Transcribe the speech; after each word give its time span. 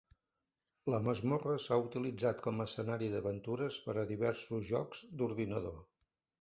La 0.93 0.99
masmorra 1.07 1.57
s'ha 1.65 1.77
utilitzat 1.83 2.41
com 2.47 2.65
escenari 2.67 3.11
d'aventures 3.13 3.79
per 3.87 3.97
a 3.99 4.09
diversos 4.15 4.69
jocs 4.75 5.07
d'ordinador. 5.21 5.81